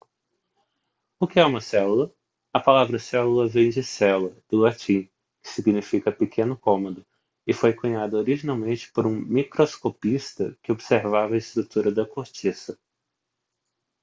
[1.19, 2.11] o que é uma célula
[2.51, 5.03] a palavra célula vem de cella do latim
[5.43, 7.05] que significa pequeno cômodo
[7.45, 12.79] e foi cunhada originalmente por um microscopista que observava a estrutura da cortiça